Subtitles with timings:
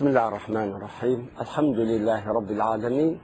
[0.00, 3.20] بسم الله الرحمن الرحيم الحمد لله رب العالمين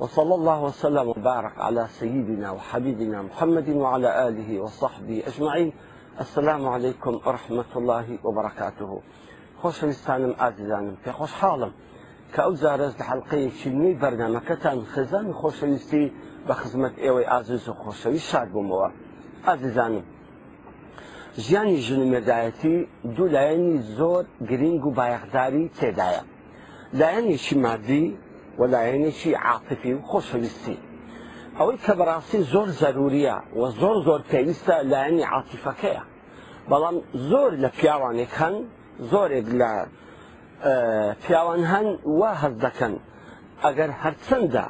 [0.00, 5.72] وصلى الله وسلم وبارك على سيدنا وحبيبنا محمد وعلى آله وصحبه أجمعين
[6.20, 9.00] السلام عليكم ورحمة الله وبركاته
[9.62, 11.70] خوش لسانم عزیزانم في خوش حالم
[12.36, 13.98] ئەو جارەز لە حلقەیە چینی
[14.94, 16.10] خزان خوش بە
[16.48, 18.48] بخزمة ايوي ئازیز و خۆشەوی شاد
[21.44, 22.76] ژیانی ژنمێدایەتی
[23.16, 26.22] دوو لایەنی زۆر گرنگ و بایەخداری تێدایە
[27.00, 28.06] لایەنێکی مادی
[28.58, 30.76] و لایەنێکی عاقفی و خۆشەویستی
[31.58, 36.02] ئەوەی کە بەڕاستی زۆر زەروریە و زۆر زۆر پێویستە لایەنی عاتیفەکەیە
[36.70, 36.96] بەڵام
[37.30, 38.54] زۆر لە پیاوانێک هەن
[39.10, 39.70] زۆرێک لە
[41.24, 42.94] پیاوان هەن وا هەز دەکەن
[43.64, 44.64] ئەگەر هەرچەندە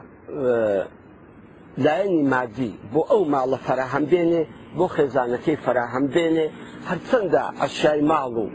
[1.84, 4.42] لایەنی مادی بۆ ئەو ماڵە فەرەهەم بێنێ
[4.78, 6.46] بۆ خێزانەکەی فراهەم بێنێ
[6.88, 8.46] هەرچەندە ئەشای ماڵ و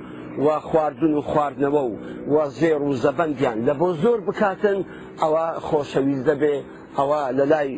[0.45, 1.93] و خواردن و خواردنەوە و
[2.33, 4.77] و زێر و زەبندیان لە بۆ زۆر بکاتن
[5.21, 6.55] ئەوە خۆشەویست دەبێ
[6.97, 7.69] ئەوە لە لای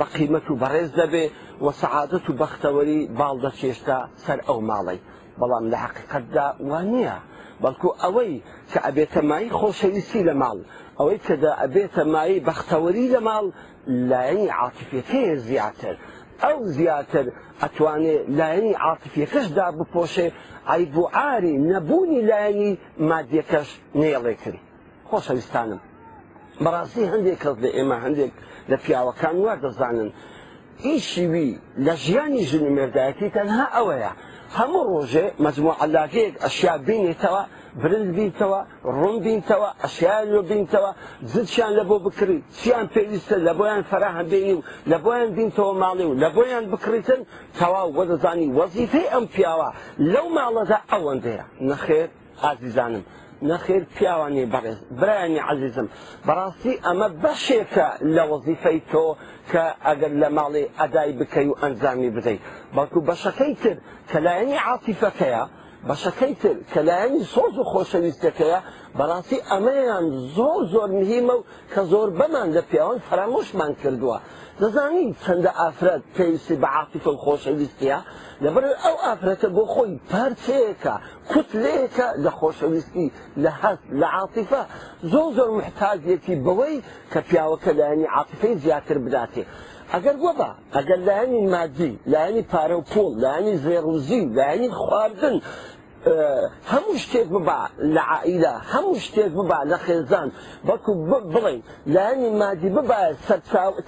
[0.00, 1.24] بەقیمت و بەڕێز دەبێ
[1.64, 4.98] و سەعادەت و بەختەوەری باڵ دەچێشتا سەر ئەو ماڵی
[5.40, 7.16] بەڵام لە حقیقتدا وان نییە
[7.62, 8.32] بەڵکو ئەوەی
[8.72, 10.58] کە ئەبێتەمایی خۆشەویستی لە ماڵ
[10.98, 13.44] ئەوەی کەدا ئەبێتەمایی بەختەوەری لە ماڵ
[14.10, 15.96] لایەنی عاتفەکەی زیاتر
[16.44, 17.26] ئەو زیاتر
[17.62, 20.26] ئەتوانێت لایەنی عاتفیەکەش دا بپۆشێ
[20.68, 22.70] ئای بۆ ئاری نەبوونی لایەنی
[23.10, 23.68] مادیەکەش
[24.00, 24.58] نێڵێ کرد
[25.08, 25.80] خۆشەویستانم
[26.64, 28.32] بەڕاستی هەندێک کەس لە ئێمە هەندێک
[28.70, 30.10] لە پیاوەکان وا دەزانن
[30.86, 31.48] ئیشیوی
[31.86, 34.12] لە ژیانی ژن مێردایەتی تەنها ئەوەیە
[34.58, 37.42] هەموو ڕۆژێ مەجموع علاگەیەک ئەشیا بینێتەوە
[37.80, 38.60] برنج بینتەوە
[38.98, 40.90] ڕوون بینتەوە ئەشیان لۆ بینتەوە
[41.32, 46.06] زدشان لە بۆ بکری چیان پێویستە لە بۆیان فراهم بینی و لە بۆیان بینتەوە ماڵی
[46.10, 47.20] و لە بۆیان بکریتن
[47.58, 49.68] تەواو وەدەزانی وەزیفەی ئەم پیاوە
[50.12, 52.08] لەو ماڵەدا ئەوەندەیە نەخێر
[52.42, 53.04] ئازیزانم.
[53.50, 55.88] نەخێر پیاوانی بەڕێز برایانی عزیزم
[56.26, 59.04] بەڕاستی ئەمە بەشێکە لە وەزیفەی تۆ
[59.50, 62.42] کە ئەگەر لە ماڵی ئەدای بکەی و ئەنجامی بدەیت
[62.76, 63.76] بەڵکو بەشەکەی تر
[64.10, 65.44] کە لایەنی عاتیفەکەیە
[65.86, 68.60] بەشەکەی تر کە لایەنی سۆز و خۆشەویستەکەیە
[68.98, 70.06] بەڕاستی ئەمەیان
[70.36, 74.18] زۆر زۆر نهیمە و کە زۆر بەمان لە پیاوان فرامۆشمان کردووە
[74.60, 77.98] دەزانی چەندە ئافرەت پێویستی بە عاتیفە و خۆشەویستیە
[78.44, 80.94] لەبەر ئەو ئافرەتە بۆ خۆی پارچەیەەکە
[81.30, 83.06] کوتلەیەکە لە خۆشەویستی
[83.42, 84.62] لە هەست لە عاتیفە
[85.12, 86.76] زۆر زۆر محتاجێکی بەوەی
[87.12, 89.44] کە پیاوەکە لایەنی عاتیفەی زیاتر بداتێ.
[89.94, 95.36] ئەگەر وەبا ئەگەر لایەنی مادی لایەنی پارە و پۆڵ لایەنی زێڕوزی لایەنی خواردن
[96.72, 97.60] هەموو شتێک ببا
[97.94, 100.28] لە عائیدا هەموو شتێک ببا لە خێزان
[100.66, 100.92] بەکو
[101.34, 101.56] بڵێ
[101.94, 103.00] لایەنی مادی ببا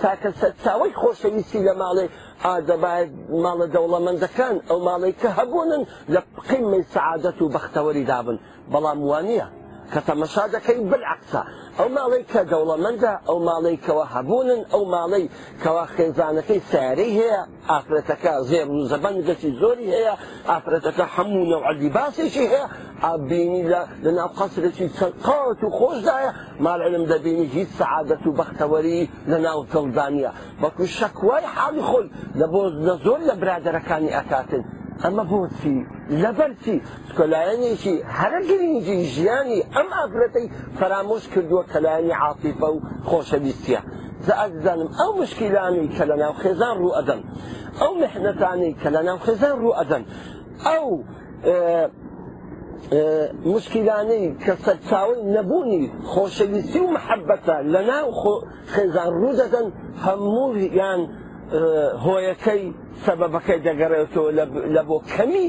[0.02, 2.06] تاکە سەرچاوی خۆشەویستی لە ماڵێ
[2.44, 3.10] ئادەباید
[3.44, 5.82] ماڵە دەوڵەمەندەکان ئەو ماڵی کە هەبوونن
[6.14, 8.36] لە قیمەی سعادەت و بەختەوەری دابن
[8.72, 9.46] بەڵام وانە
[9.92, 11.42] کە تەمەشا دەکەی بلعقسە
[11.80, 15.24] ئەو ماڵی کە دەوڵەمەندە ئەو ماڵیکەوە هەبوونن ئەو ماڵی
[15.62, 17.40] کەوا خێزانەکەی سیارەی هەیە
[17.72, 20.14] ئافرەتەکە زێر و زەبەن گەچی زۆری هەیە
[20.50, 22.66] ئافرەتەکە هەموو نەوعلی باسێکی هەیە
[23.04, 23.62] ئابینی
[24.04, 26.32] لە ناو قەسرێکی چەندقاوت و خۆشدایە
[26.64, 30.30] ماڵعلم دەبینی هیچ سعادەت و بەختەوەری لە ناو تەڵدانە
[30.62, 34.62] بەکو شەکوای حاڵی خۆی لە بۆ لە زۆر لە برادەرەکانی ئەکاتن
[35.04, 35.76] ئەمە بۆچی
[36.22, 36.76] لەبەرچی
[37.18, 40.46] کۆلایەنێکی هەرە گرنگی ژیانی ئەم ئافرەتەی
[40.78, 42.78] فرامۆش کردووە کەلایانی عاتیفە و
[43.08, 43.80] خۆشەویستە.
[44.40, 47.20] ئەزانم ئەو مشکیلانی کە لە ناو خێزان ڕوو ئەدەن
[47.80, 50.02] ئەو محنەتانی کە لە ناو خێزان ڕوو ئەدەن
[50.66, 50.84] ئەو
[53.52, 58.06] مشکیلانەی کە سەرچاوی نەبوونی خۆشەویستی و محەبەتە لە ناو
[58.74, 59.66] خێزان ڕوو دەدەن
[60.04, 60.48] هەموو
[60.80, 61.00] یان
[62.04, 62.62] هۆیەکەی
[63.04, 64.30] سەبەکەی دەگەڕێتەوە
[64.76, 65.46] لە بۆ کەمی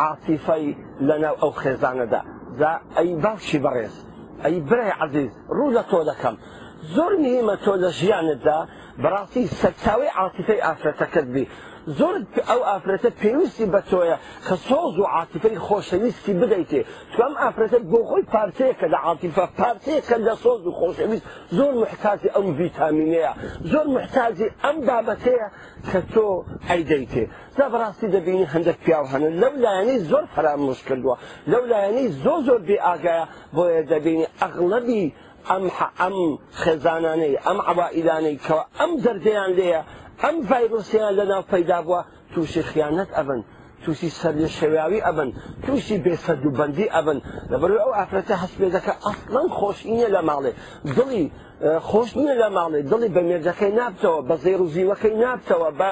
[0.00, 0.66] عاتیفەی
[1.08, 2.20] لەناو ئەو خێزانەدا
[2.60, 3.94] دا ئەی باوشی بەڕێز
[4.44, 6.36] ئەی برای عزیز ڕوو لە تۆ دەکەم
[6.94, 8.58] زۆر نیمە تۆ لە ژیانتدا
[9.02, 11.44] بەڕاستی سەرچاوی عاتیفەی ئافرەتەکەت بی
[11.86, 12.14] زۆر
[12.48, 14.16] ئەو ئافرەتە پێویستی بە تۆیە
[14.46, 16.80] کە سۆز و عاتیفەی خۆشەویستی بدەیتێ
[17.14, 21.24] توام ئافرەتە بۆ خۆی پارتەیەکە لە عاتیفە پارتەیەکە لە سۆز و خۆشەویست
[21.56, 23.32] زۆر محتازی ئەم ڤیتامینەیە
[23.72, 25.48] زۆر محتازی ئەم بابەتەیە
[25.90, 26.26] کە تۆ
[26.68, 27.24] ئەیدەیتێ
[27.56, 31.16] تا بەڕاستی دەبینی هەندێک پیاو هەن لەو لایەنەی زۆر فرامۆش کردووە
[31.52, 33.24] لەو لایەنەی زۆ زۆر بێ ئاگایە
[33.56, 35.04] بۆیە دەبینی ئەغڵەبی
[35.48, 35.64] ئەم
[36.00, 36.16] ئەم
[36.62, 39.82] خێزانانەی ئەم عبائیدانەی کەەوە ئەم دەردەیان لێە
[40.24, 42.00] ئەم ڤایرۆسیان لەناو پەیدا بووە
[42.32, 43.40] تووشی خیانەت ئەبن
[43.84, 45.28] تووسی سەر لە شێواوی ئەبن
[45.64, 47.18] تووشی بێسە دووبندی ئەبن
[47.52, 50.52] لەبەر ئەو ئافرەتە هەست پێ دەکە ئەسڵەن خۆشینە لە ماڵێ
[50.96, 51.24] دڵی
[51.88, 55.90] خۆش نییە لە ماڵێ دڵی بە مێردەکەی نابتەوە بە زێر و زیوەکەی نابتەوە بە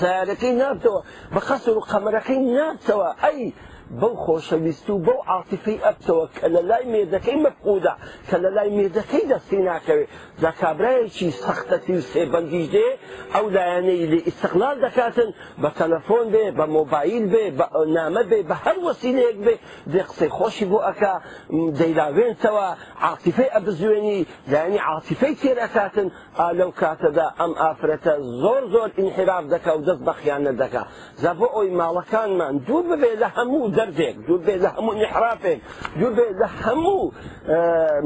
[0.00, 1.00] زارەکەی نابتەوە
[1.34, 3.42] بە خەسر و قەمەرەکەی نابتەوە ئەی
[4.00, 7.94] بەو خۆشەویست و بەو عاتیفەی ئەبتەوە کە لە لای مێدەکەی مەفقودا
[8.28, 10.08] کە لە لای مێدەکەی دەستی ناکەوێت
[10.42, 12.88] دا کابراایەکی سەختەتی و سێبەنگیش دێ
[13.34, 15.30] ئەو لایەنەی لێ ئیسەقلال دەکاتن
[15.62, 17.66] بە تەلەفۆن بێ بە مۆبایل بێ بە
[17.96, 19.54] نامە بێ بە هەر وەسیلەیەک بێ
[19.92, 21.14] دێ قسەی خۆشی بۆ ئەکا
[21.80, 22.66] دەیلاوێنتەوە
[23.06, 24.18] عاتیفەی ئەبزوێنی
[24.52, 26.08] لایەنی عاتیفەی تێرەکاتن
[26.38, 30.82] ئا لەو کاتەدا ئەم ئافرەتە زۆر زۆر ئینحراف دەکا و دەست بەخیانە دەکا
[31.22, 35.58] زە بۆ ئەوی ماڵەکانمان دوور ببێ لە هەموو دەردێک دوور بێ لە هەموو نحراپێک
[36.00, 37.12] دوور بێ لە هەموو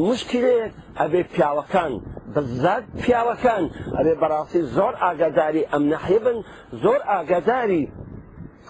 [0.08, 0.60] مشکلێ
[1.00, 1.92] ئەبێ پیاوەکان
[2.34, 3.64] بزاد پیاوەکان
[3.96, 6.38] ئەبێ بەڕاستی زۆر ئاگاداری ئەم نەحیبن
[6.82, 7.82] زۆر ئاگاداری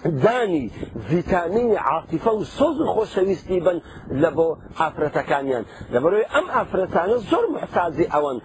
[0.05, 0.63] دانی
[1.11, 3.77] ڤیتامینی عاتیفە و سۆز و خۆشەویستی بن
[4.21, 4.47] لە بۆ
[4.79, 5.63] ئافرەتەکانیان
[5.93, 8.37] لەبەرەوەی ئەم ئافرەتانە زۆر محتازی ئەوەن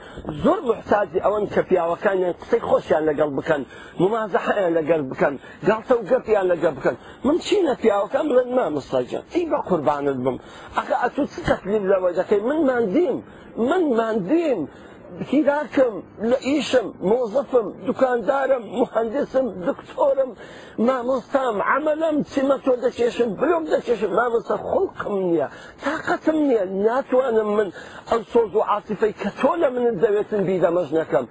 [0.44, 3.62] زۆر محتازی ئەوەن کە پیاوەکانیان قسەی خۆشیان لەگەڵ بکەن
[4.00, 5.34] ممازەحیان لەگەڵ بکەن
[5.66, 6.96] گاڵتە و گەپیان لەگەڵ بکن
[7.26, 10.36] من چینە پیاوەکان بڵێن ما مستاجان تی بە قوربانت بم
[10.78, 13.16] ئەگە ئەتو چ تەکلیل لەوەجەکەی منمان دیم
[13.70, 14.60] منمان دیم
[15.30, 15.94] هیراکم
[16.30, 20.30] لە ئیشم مۆزەفم دوکاندارم مهندسم دکتۆرم
[20.88, 25.48] مامۆستام عملم چمەتۆ دەکێشم بلۆم دەکێشم مامۆسە خۆڵکم نییە
[25.84, 27.68] تااقەتم نییە ناتوانم من
[28.10, 31.26] ئەو سۆز و عاتیفەی کە تۆ لە من دەوێتن بیدەمەژنەکەم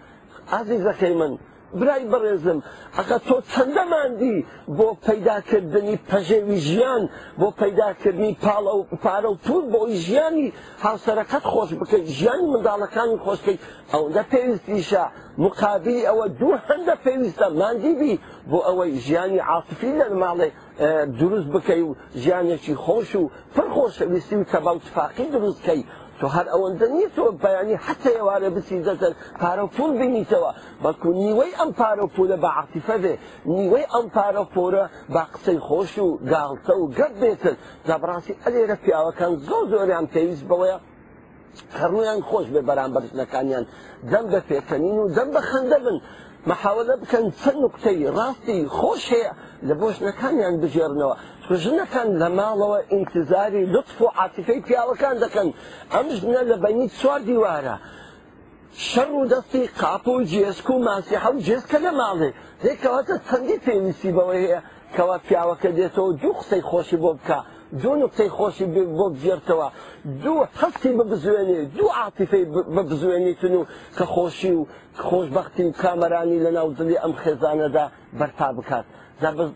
[0.57, 1.33] عزیزەکەی من
[1.79, 2.59] برای بەڕێزم
[2.97, 4.37] حقا تۆ چەندەماندی
[4.77, 7.03] بۆ پەیداکردنی پەژێوی ژیان
[7.39, 10.47] بۆ پەیداکردنی پاڵە و پارە و پول بۆ ژیانی
[10.85, 13.59] هاوسەرەکەت خۆش بکەیت ژیانی منداڵەکانی خۆشکەیت
[13.93, 15.03] ئەوەندە پێویستیشە
[15.45, 18.13] مقابلی ئەوە دوو هەندە پێویستە ماندیبی
[18.51, 20.49] بۆ ئەوەی ژیانی عاتفی لە ماڵێ
[21.19, 25.81] دروست بکەی و ژیانێکی خۆش و پرخۆشەویستی و کە باوتفاقی دروستکەی
[26.23, 30.51] تۆ هەر ئەوەندە نییە تۆ بەیانی حتە ئێوارە بچی دەتەن پارە پول بینیتەوە
[30.83, 33.13] بەکو نیوەی ئەم پارە پولە بە عتیفە بێ
[33.55, 37.55] نیوەی ئەم پارە پۆرە با قسەی خۆش و گاڵتە و گەت بێتن
[37.87, 40.77] دەبڕاستی ئەلێرە پیاوەکان زۆ زۆریان پێویست بەوەیە
[41.79, 43.65] هەرویان خۆش بێ بەرامبەر نەکانیان
[44.11, 45.97] دەم بە پێکەنین و دەم بە خەندە بن
[46.50, 49.31] محاولە بکەن چەند نقطەی ڕاستی خۆش هەیە
[49.67, 51.15] لە بۆشنەکانیان بژێرنەوە
[51.63, 55.47] ژنەکان لە ماڵەوە ئینتزاری لطف و عاتیفەی پیاوەکان دەکەن
[55.94, 57.75] ئەم ژنە لە بەنی چوار دیوارە
[58.89, 62.29] شەڕ و دەستی قاپ و جێسک و ماسیحە و جێسکە لە ماڵێ
[62.63, 64.59] دێکەوەتە چەندی پێویستی بەوە هەیە
[64.95, 67.39] کەوا پیاوەکە دێتەوە دوو قسەی خۆشی بۆ بکە
[67.81, 69.67] دوو نقطەی خۆشی بۆ بگرتەوە
[70.23, 72.43] دوو هەستی ببزوێنێ دوو عاتیفەی
[72.75, 73.61] ببزوێنیتن و
[73.97, 74.61] کە خۆشی و
[75.07, 77.85] خۆشببختی و کامەرانی لە ناو دلی ئەم خێزانەدا
[78.19, 78.85] بەرتا بکات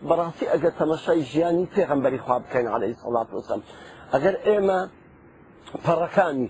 [0.08, 3.60] بەڕاستی ئەگەر تەمەشای ژیانی پێغمبەری خواب بکەین عليهەی سڵات وسم
[4.12, 4.80] ئەگەر ئێمە
[5.86, 6.46] پەڕەکانی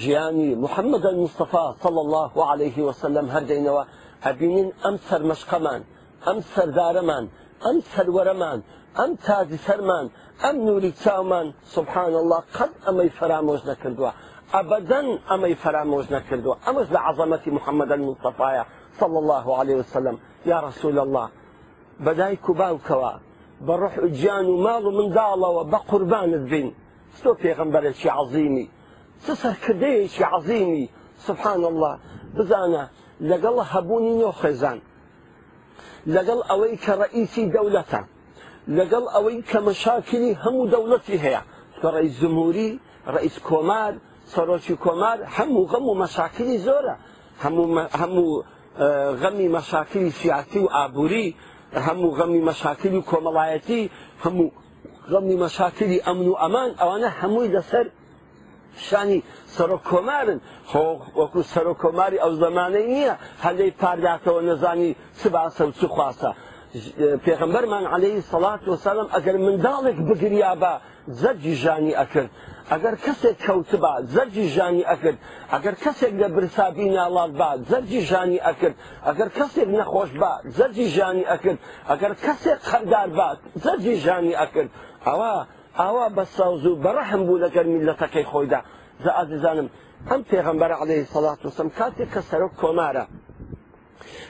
[0.00, 3.84] ژیانی محەممەد مستەفا صل الله عليه وسلم هەردەینەوە
[4.26, 5.80] ئەبینین ئەم سەرمەشقەمان
[6.26, 7.24] ئەم سەردارەمان
[7.64, 8.58] ئەم سەرەرەمان
[9.00, 10.06] ئەم تازی سەرمان
[10.42, 11.46] ئەم نوری چاومان
[11.76, 14.10] سبحان الله قەت ئەمەی فرامۆش نەکردووە
[14.56, 18.64] ئەبدەن ئەمەی فرامۆش نەکردووە ئەمەش لە عزەمەتی محەممەدەن مستەفاایە
[19.00, 20.16] صلى الله عليه وسلم
[20.50, 21.26] يا رسول الله
[22.06, 23.12] بدايك باوكوا
[23.66, 26.68] بروح اجيان ومال من داله وبقربان الدين
[27.22, 28.66] سو بيغمبر شي عظيمي
[29.26, 30.84] تسر كدي شي عظيمي
[31.28, 31.92] سبحان الله
[32.36, 32.84] بزانا
[33.30, 34.78] لقل هبوني نو خزان
[36.14, 38.02] لقل اويك رئيسي دولته
[38.76, 41.42] لەگەڵ ئەوەی کە مەشاکلی هەموو دەوڵەتی هەیە
[41.80, 42.68] کە ڕئیس زمهوری
[43.14, 43.92] ڕئیس کۆمار
[44.34, 46.96] سەرۆکی کۆمار هەموو غەم و مەشاکلی زۆرە
[48.00, 48.28] هەموو
[49.20, 51.28] غەمی مەشاکلی سیاسی و ئابووری
[51.86, 53.82] هەموو غەمی مەشاکلی و کۆمەڵایەتی
[54.24, 54.48] هەموو
[55.12, 57.86] غەمی مەشاکلی ئەمن و ئەمان ئەوانە هەمووی لەسەر
[58.86, 59.18] شانی
[59.56, 60.38] سەرۆک کۆمارن
[61.20, 63.14] وەکو سەرۆک کۆماری ئەو زمانەی نییە
[63.44, 64.90] هەندەی پارداتەوە نەزانی
[65.20, 66.30] سباسە و چ خواستە
[67.24, 70.72] پێغمبەرمان عليهەی سەڵات وسلام ئەگەر منداڵێک بگریا بە
[71.20, 72.30] زەرجی ژانی ئەکرد
[72.72, 75.18] ئەگەر کەسێک کەوتبا زەرجی ژانی ئەکرد
[75.54, 78.76] ئەگەر کەسێک لە برسابی ناڵات با زەرجی ژانی ئەکرد
[79.08, 81.58] ئەگەر کەسێک نەخۆش با زەرجی ژانی ئەکرد
[81.90, 83.28] ئەگەر کەسێک خەردار با
[83.64, 84.70] زەرجی ژانی ئەکرد
[85.08, 85.32] ئەوە
[85.80, 88.60] ئاوا بە ساوز و بەڕەحم بوو لەگەر میلەتەکەی خۆیدا
[89.02, 89.68] زە ئازیزانم
[90.10, 93.04] ئەم پێغمبەر عليهەی سەڵات وسم کاتێک کە سەرۆک کۆمارە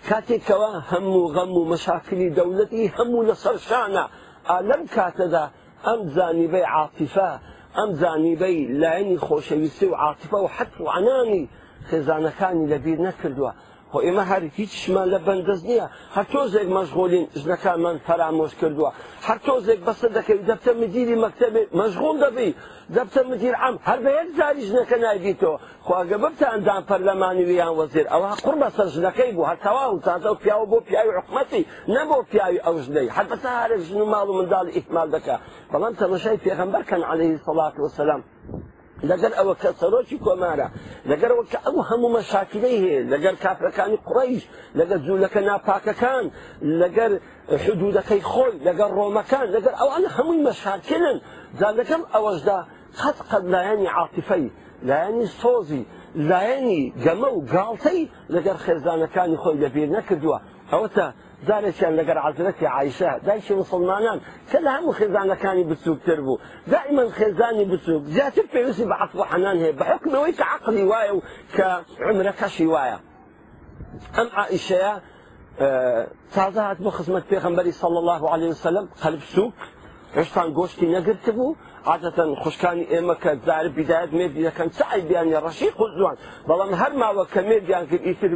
[0.08, 4.04] کاتێکەوە هەموو غەم و مەشاکلی دەوڵەتی هەموو لە سەرشانە
[4.50, 5.44] ئالەم کاتەدا
[5.86, 7.30] ئەم زانیبەی عاتیفە
[7.76, 11.50] ئەم زانیبەی لایەنی خۆشەویستی و عاتفە و حەت و عنانی
[11.88, 13.52] خێزانەکانی لەبیر نەکردووە
[13.94, 18.90] خۆ ئێمە هەر هیچمان لە بەندەست نییە هەر تۆزێک مەشغۆلین ژنەکانمان فەرامۆش کردووە
[19.26, 22.50] هەر تۆزێک بەسە دەکەی دەبتە مدیری مەکتتەبێ مەشغۆڵ دەبی
[22.96, 25.56] دەبتە مدیر ئەم هەر بە یەک زاری ژنەکە نایبییتەوە
[25.86, 30.38] خواگە ببتە ئەندام پەرلەمانی ویان وەزیر ئەوە قڕ بەسەر ژنەکەی بوو هەتەوا و تازە و
[30.42, 31.62] پیاوە بۆ پیاوی حکومەتی
[31.94, 35.36] نەبوو پیاوی ئەو ژنەی هەربەسە هەرێک ژن و ماڵ و منداڵ ئیحمال دەکە
[35.72, 38.22] بەڵام تەمەشای پێغەمبەر کەن عليهەی سەڵات وسلام
[39.10, 40.68] لەگەر ئەوە کە سەرۆکی کۆمارە
[41.10, 44.44] لەگەرەوە کە ئەو هەموو مەشاکلەی هەیە لەگەر کافرەکانی قڕیش
[44.78, 46.24] لەگەر جوولەکە ناپاکەکان
[46.82, 47.10] لەگەر
[47.64, 51.16] حدودەکەی خۆی لەگەر ڕۆمەکان لەگەر ئەوان هەمووی مەشاکلن
[51.60, 52.58] جانەکەم ئەوەشدا
[53.00, 54.46] قەت قەت لایەنی عاتیفەی
[54.88, 55.82] لایەنی سۆزی
[56.30, 58.00] لایەنی گەمە و گاڵتەی
[58.34, 60.38] لەگەر خێزانەکانی خۆی لەبیر نەکردووە
[60.72, 61.08] ئەوەتە
[61.48, 64.18] زارێکیان لەگەر عزرەتی عیشە دایکی مسلمانان
[64.50, 66.38] کە لە هەموو خێزانەکانی بچووکتر بوو
[66.72, 71.20] دائیمەن خێزانی بچووک زیاتر پێویستی بە عفو حەنان هەیە بە حکمەوەی کە عقلی وایە و
[71.56, 71.64] کە
[72.10, 72.98] عمرەکەشی وایە
[74.16, 74.92] ئەم عیشەیە
[76.34, 79.54] تازە هات بۆ خزمەت پێخەمبەری صلى الله عليه وسلم قەلب سووک
[80.16, 81.56] هێشتان گۆشتی نەگرت بوو
[81.90, 86.16] عادەتەن خوشکانی ئێمە کە زار بیدایەت مێدی دەکەن چای بیانی ڕەشی خۆ جوان
[86.48, 88.32] بەڵام هەر ماوە کە مێدیان کرد ئیتر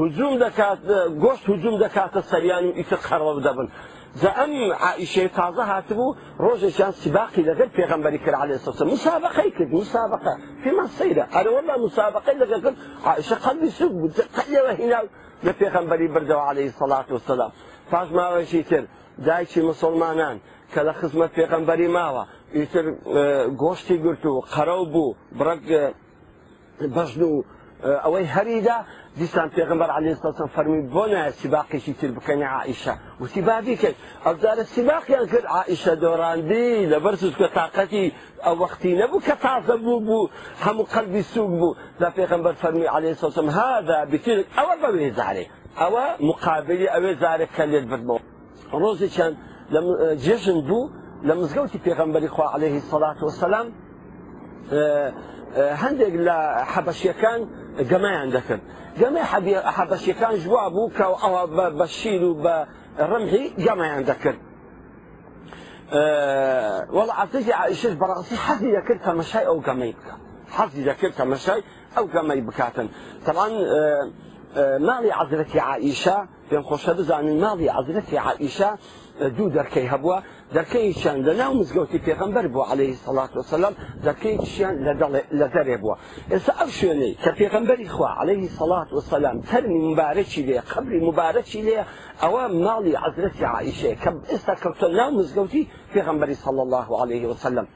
[0.00, 0.78] هجوم دەکات
[1.24, 3.68] گۆشت هجوم دەکاتە سەریان و ئیتر خەڕەوە دەبن
[4.20, 4.52] جا ئەم
[4.86, 10.84] عائشەیە تازە هاتبوو ڕۆژێکیان سباقی لەگەر پێغەمبەری کرد عليه الصلاة والسلام مسابقەی کرد مسابقە فيما
[10.98, 12.76] سەیرە ئەرە وەڵا مسابقەی لەگەر کرد
[13.08, 15.06] عائشە قەلبی سوک بوو قەلەوە هیناو
[15.46, 17.52] لە پێغەمبەری بردەوە عليه الصلاة والسلام
[17.90, 18.84] پاش ماوەشی تر
[19.26, 20.36] دایکی مسلمانان
[20.72, 22.22] کە لە خزمەت پێغەمبەری ماوە
[22.58, 22.84] ئیتر
[23.62, 25.62] گۆشتی گرت و قەرەو بوو بڕک
[26.96, 27.34] بەژن و
[27.84, 28.76] آه، ئەوەی هەریدا
[29.20, 32.92] دیسان پێغمبەر علیستا فەرمی بۆ نایە سیباقیشی تر بکەنی عیشە
[33.22, 38.04] وتی بابیکەیت ئەوزارە سیباقیان کرد عیشە دۆراندی لە بەرسوس تااقەتی
[38.46, 40.30] ئەو وەختی نەبوو کە تازە بوو بوو
[40.64, 45.44] هەموو قەلبی سوک بوو دا پێغمبەر فەرمی علیسەسم هادا بتر ئەوە بەوێ زارێ
[45.80, 48.18] ئەوە مقابلی ئەوێ زارێک کە لێت بردەوە
[48.80, 49.34] ڕۆزی چەند
[50.24, 50.90] جێژن بوو
[51.28, 53.66] لە مزگەوتی پێغمبەری خوا عليهەیه سەلات وسلام
[54.72, 55.12] آه،
[55.56, 58.60] آه، هندق لا حبشي كان جماعة عندك
[58.98, 61.46] جماعة حبي حبشي كان جوابوك أو
[61.78, 64.38] بشيل وبرمحي جماعة عندك
[65.92, 70.14] آه، والله عطيتي عايشين براسي حظي ذكرت مشاي او قميبك
[70.50, 71.62] حظي ذكرت مشاي
[71.98, 72.88] او قميبكاتن
[73.26, 73.48] طبعا
[74.78, 78.70] مالي عذرتي عائشه پێم خۆشە بزانین ماڵی عزرەتی عائیشە
[79.36, 80.18] دوو دەرکەی هەبووە
[80.58, 83.74] دەکەی چیان لە ناو مزگەوتی پێغمبەر بوو عليه سلاات وسلام
[84.08, 84.74] دەکەی چیان
[85.40, 85.96] لە دەرێ بووە
[86.32, 91.80] ئێستا ئەو شوێنەی کە پێغمبەری خوا عليه سلاات وسلام تەرمی مبارەکی لێ قبری مبارەکی لێ
[92.22, 95.62] ئەوە ماڵی عزرەتی عیشەیە کە ئێستا کەوتە ناو مزگەوتی
[95.94, 97.66] پێغمبەری صلى الله عليه وسلم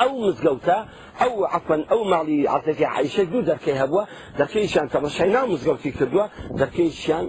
[0.00, 0.78] ئەو مزگەوتە
[1.20, 4.02] ئەو عفەن ئەو ماڵی عاتەکە عیشە دوو دەرکەی هەبووە
[4.40, 6.24] دەکەیشیان تەمەشای نام مزگەوتی کردووە
[6.62, 7.24] دەکەیشیان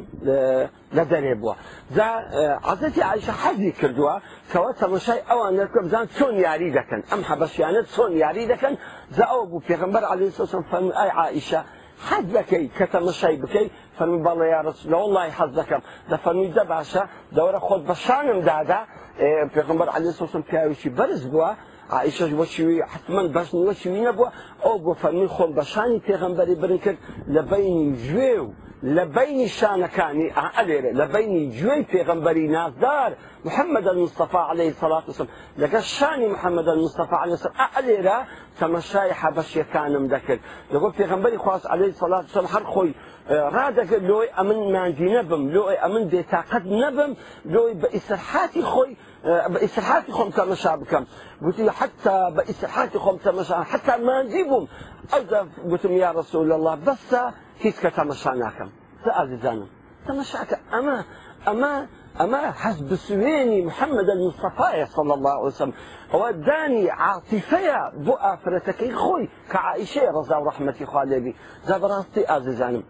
[0.98, 1.54] لە دەرێ بووە
[1.96, 2.08] جا
[2.72, 4.16] عزەتی عیشە حەزی کردووە
[4.52, 8.74] کەەوە تەمەشای ئەوان نەکەم زان چۆن یاری دەکەن ئەم حەبەشیانە چۆن یاری دەکەن
[9.18, 11.62] جا ئەو بوو پێغمبەر علی سوسم فەرمی ئای عیشە
[12.08, 13.68] حەز دەکەی کە تەمەشای بکەی
[13.98, 15.82] فەرمی بەڵێ یارس لە وڵی حەز دەکەم
[16.12, 17.04] دەفەرمی دە باشە
[17.36, 18.80] دەورە خۆت بەشانم دادا
[19.56, 21.52] پێغمبەر علی سوسم پیاویشی بەرز بووە
[21.92, 24.32] عائشه وشوي حتما باش من نبوه
[24.66, 26.96] او بو فرمي خون بشاني تيغمبري برنكر
[27.28, 33.14] لبين جويو لبين شانكاني آه، عليره لبين جوي پیغمبري نازدار
[33.46, 38.26] محمد المصطفى عليه الصلاة والسلام لك شاني محمد المصطفى عليه الصلاة
[38.60, 40.40] كما آه، شايحة حبش كان مذكر
[40.74, 42.94] لقول پیغمبري خاص عليه الصلاة والسلام حر خوي
[43.30, 50.12] آه، رادك لوي امن ماندي نبم لوي امن بطاقت نبم لوي بإسرحاتي خوي بقيس حالتي
[50.12, 51.06] خمسة مشاع بكم
[51.46, 54.68] قلت له حتى بقيس حالتي خمسة مشاع حتى ما نجيبهم
[55.14, 57.16] أرجع قلت يا رسول الله بس
[57.60, 58.70] هيك تمشعناكم
[59.06, 59.68] سأزدانم
[60.08, 61.06] تمشعك أما
[61.48, 61.88] أما
[62.22, 65.74] أما حسب سويني محمد المصطفى صلى الله عليه وسلم
[66.14, 71.36] وداني عاطفية بو أفرتك خوي كعائشة رضا ورحمة خالي خالدي
[71.68, 72.84] زبراستي أزيزانم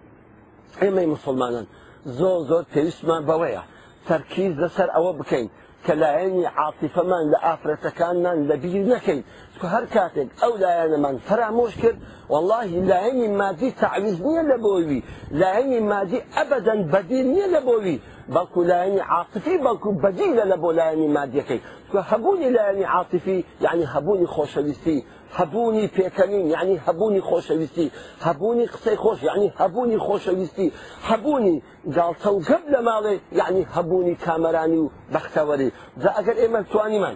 [0.83, 1.67] إما مسلمان
[2.05, 3.63] زور زور تيسما بويا
[4.07, 5.49] تركيز لسر أو بكين
[5.85, 9.21] کە لایەنی عاتیفەمان لە ئافرەتەکانمان لەبیر نەکەین
[9.59, 11.99] تو هەر کاتێک ئەو لایەنەمان فرامۆش کرد
[12.33, 12.99] واللهی لا
[13.41, 15.01] مادی تعویز نییە لە بۆوی
[15.41, 18.01] لایەنی مادی ئەبدەن بەدیر نییە لە بۆوی
[18.35, 24.31] بەڵکو لایەنی عاقفی بەڵکو بەدیلە لە بۆ لایەنی مادیەکەی تو هەبوونی لایەنی عاطفی یعنی هەبوونی
[24.35, 24.97] خۆشەویستی
[25.39, 27.87] هەبوونی پێکەنین یعنی هەبوونی خۆشەویستی
[28.27, 30.67] هەبوونی قسەی خۆش یعنی هەبوونی خۆشەویستی
[31.09, 31.55] هەبوونی
[31.95, 35.69] گاڵتە و گەب لە ماڵێ یعنی هەبوونی کامەرانی و بەختەوەری
[36.01, 37.15] جا ئەگەر ئێمە توانیمان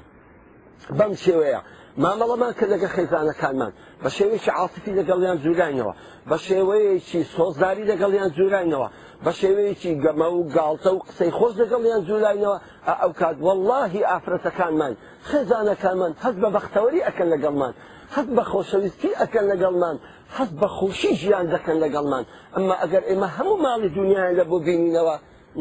[0.98, 1.62] بەم شێوەیە
[2.04, 3.72] مامەڵەمان کە لەگە خێزانەکانمان
[4.04, 5.94] بە شێوەیەکی عاتفی لەگەڵیان زورانینەوە
[6.30, 8.88] بە شێوەیەکی سۆزداری لەگەڵیان زورانینەوە
[9.24, 12.58] بە شێوەیەکی گەمە و گاڵتە و قسەی خۆش لەگەڵیان جولاینەوە
[13.02, 14.94] ئەو کات واللهی ئافرەتەکانمان
[15.30, 17.74] خێزانەکانمان هەست بە بەختەوەری ئەکەن لەگەڵمان
[18.16, 19.96] هەست بە خۆشەویستی ئەکەن لەگەڵمان
[20.38, 22.24] هەست بە خۆشی ژیان دەکەن لەگەڵمان
[22.56, 25.16] ئەمە ئەگەر ئێمە هەموو ماڵی دنیایان لە بۆ بینینەوە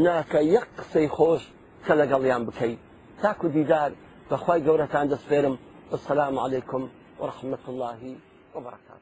[0.06, 1.42] ناکە یەک قسەی خۆش
[1.86, 2.80] کە لەگەڵیان بکەیت
[3.22, 3.90] تاکو دیدار
[4.30, 5.54] بەخوای گەورەتان دەسپێرم
[5.90, 6.82] والسلام عليكم
[7.20, 8.00] ورحمة الله
[8.56, 8.93] وبركاته